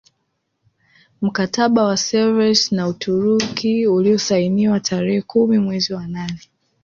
[1.21, 6.39] Mkataba wa Sevres na Uturuki uliozsainiwa tarehe kumi mwezi wa nane